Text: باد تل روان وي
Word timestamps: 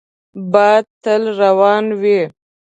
باد 0.51 0.83
تل 1.03 1.23
روان 1.41 1.85
وي 2.01 2.21